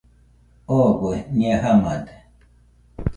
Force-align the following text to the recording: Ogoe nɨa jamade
Ogoe 0.77 1.17
nɨa 1.35 1.55
jamade 1.61 2.13